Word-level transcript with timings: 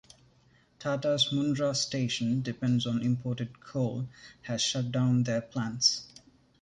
Tata’s 0.79 1.29
Mundra 1.31 1.75
station 1.75 2.41
depends 2.41 2.87
on 2.87 3.03
imported 3.03 3.59
coal 3.59 4.07
has 4.41 4.59
shutdown 4.59 5.21
their 5.25 5.41
plants. 5.41 6.07